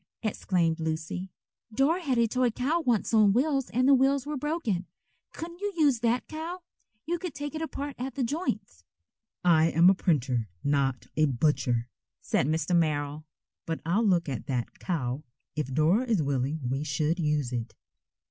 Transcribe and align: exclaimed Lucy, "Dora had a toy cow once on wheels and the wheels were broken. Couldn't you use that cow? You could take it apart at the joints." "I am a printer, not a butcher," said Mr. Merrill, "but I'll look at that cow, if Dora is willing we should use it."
exclaimed 0.23 0.79
Lucy, 0.79 1.29
"Dora 1.71 2.01
had 2.01 2.17
a 2.17 2.27
toy 2.27 2.49
cow 2.49 2.79
once 2.79 3.13
on 3.13 3.33
wheels 3.33 3.69
and 3.69 3.87
the 3.87 3.93
wheels 3.93 4.25
were 4.25 4.35
broken. 4.35 4.87
Couldn't 5.31 5.59
you 5.61 5.71
use 5.77 5.99
that 5.99 6.27
cow? 6.27 6.63
You 7.05 7.19
could 7.19 7.35
take 7.35 7.53
it 7.53 7.61
apart 7.61 7.95
at 7.99 8.15
the 8.15 8.23
joints." 8.23 8.83
"I 9.45 9.65
am 9.67 9.91
a 9.91 9.93
printer, 9.93 10.49
not 10.63 11.05
a 11.15 11.25
butcher," 11.25 11.87
said 12.19 12.47
Mr. 12.47 12.75
Merrill, 12.75 13.25
"but 13.67 13.79
I'll 13.85 14.01
look 14.03 14.27
at 14.27 14.47
that 14.47 14.79
cow, 14.79 15.21
if 15.55 15.71
Dora 15.71 16.05
is 16.05 16.23
willing 16.23 16.61
we 16.67 16.83
should 16.83 17.19
use 17.19 17.53
it." 17.53 17.75